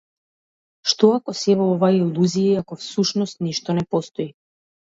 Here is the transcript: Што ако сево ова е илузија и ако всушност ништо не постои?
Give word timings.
Што 0.93 1.09
ако 1.17 1.35
сево 1.41 1.67
ова 1.75 1.89
е 1.97 1.97
илузија 1.99 2.57
и 2.57 2.65
ако 2.65 2.79
всушност 2.81 3.47
ништо 3.49 3.81
не 3.83 3.89
постои? 3.93 4.31